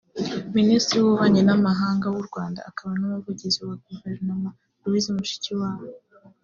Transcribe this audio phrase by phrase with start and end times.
[0.57, 4.49] Minisitiri w’ububanyi n’ amahanga w’u Rwanda akaba n’umuvugizi wa guverinoma
[4.81, 5.85] Louise Mushikiwabo